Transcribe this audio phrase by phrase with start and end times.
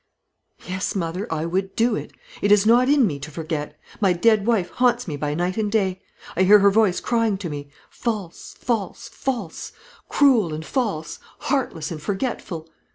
[0.65, 2.11] "Yes, mother; I would do it.
[2.41, 3.79] It is not in me to forget.
[3.99, 6.01] My dead wife haunts me by night and day.
[6.35, 9.73] I hear her voice crying to me, 'False, false, false;
[10.09, 12.67] cruel and false; heartless and forgetful!'